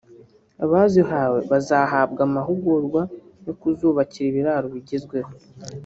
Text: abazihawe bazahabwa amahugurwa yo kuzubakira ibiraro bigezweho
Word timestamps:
abazihawe 0.63 1.39
bazahabwa 1.51 2.21
amahugurwa 2.27 3.01
yo 3.45 3.53
kuzubakira 3.59 4.25
ibiraro 4.31 4.67
bigezweho 4.75 5.31